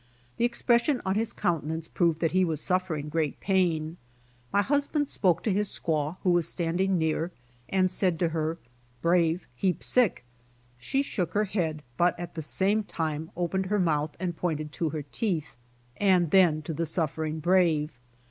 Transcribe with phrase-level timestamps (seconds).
[0.37, 3.97] The expression on his countenance showed that he was suffering great pain.
[4.51, 7.29] My husband spoke to his squaw who was standing near
[7.69, 8.57] and said to her,
[9.03, 10.25] "Brave, heap sick."
[10.79, 14.89] She shook her head but at the same time opened her mouth and pointed to
[14.89, 15.55] her teeth,
[15.97, 17.99] and then to the suffering brave.